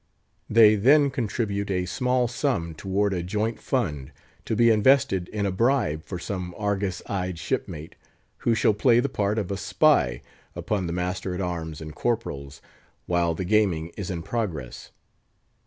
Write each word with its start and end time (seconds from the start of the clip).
They 0.49 0.73
then 0.73 1.11
contribute 1.11 1.69
a 1.69 1.85
small 1.85 2.27
sum 2.27 2.73
toward 2.73 3.13
a 3.13 3.21
joint 3.21 3.59
fund, 3.59 4.11
to 4.45 4.55
be 4.55 4.71
invested 4.71 5.27
in 5.27 5.45
a 5.45 5.51
bribe 5.51 6.03
for 6.05 6.17
some 6.17 6.55
argus 6.57 7.03
eyed 7.05 7.37
shipmate, 7.37 7.93
who 8.37 8.55
shall 8.55 8.73
play 8.73 8.99
the 8.99 9.09
part 9.09 9.37
of 9.37 9.51
a 9.51 9.57
spy 9.57 10.23
upon 10.55 10.87
the 10.87 10.91
master 10.93 11.35
at 11.35 11.39
arms 11.39 11.81
and 11.81 11.93
corporals 11.93 12.63
while 13.05 13.35
the 13.35 13.45
gaming 13.45 13.89
is 13.95 14.09
in 14.09 14.23
progress. 14.23 14.89